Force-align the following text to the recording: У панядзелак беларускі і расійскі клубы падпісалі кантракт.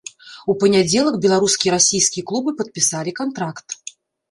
У 0.53 0.53
панядзелак 0.61 1.19
беларускі 1.25 1.65
і 1.71 1.75
расійскі 1.75 2.25
клубы 2.33 2.57
падпісалі 2.63 3.17
кантракт. 3.23 3.81